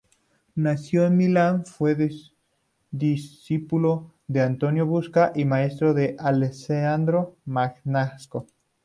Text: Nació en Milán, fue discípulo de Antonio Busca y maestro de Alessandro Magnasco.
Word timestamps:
Nació 0.55 1.05
en 1.05 1.15
Milán, 1.17 1.63
fue 1.63 1.95
discípulo 2.91 4.15
de 4.25 4.41
Antonio 4.41 4.87
Busca 4.87 5.31
y 5.35 5.45
maestro 5.45 5.93
de 5.93 6.15
Alessandro 6.17 7.35
Magnasco. 7.45 8.47